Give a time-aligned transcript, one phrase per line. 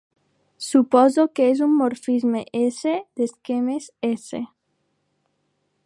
[0.67, 4.43] Suposo que és un morfisme "S" d'esquemes "S".